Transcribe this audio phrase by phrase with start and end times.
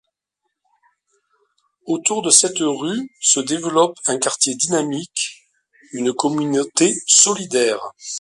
[1.85, 5.43] Autour de cette rue se développe un quartier dynamique,
[5.93, 7.91] une communauté solidaire.